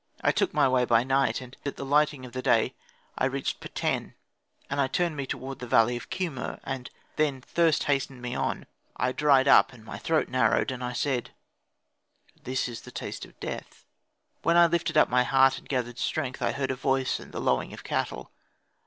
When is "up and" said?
9.47-9.85